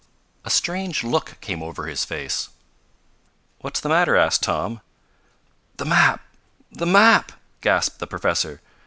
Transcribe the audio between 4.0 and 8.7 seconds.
asked Tom. "The map the map!" gasped the professor.